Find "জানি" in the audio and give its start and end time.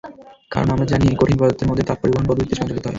0.91-1.05